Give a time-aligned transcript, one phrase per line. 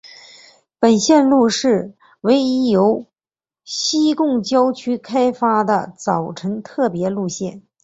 [0.79, 0.93] 本
[1.29, 3.05] 路线是唯一由
[3.63, 7.61] 西贡郊区开出的早晨特别路线。